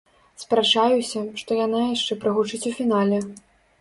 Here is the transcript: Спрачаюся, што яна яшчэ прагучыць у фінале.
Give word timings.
Спрачаюся, 0.43 1.21
што 1.41 1.57
яна 1.59 1.83
яшчэ 1.95 2.19
прагучыць 2.25 2.65
у 2.71 2.77
фінале. 2.79 3.21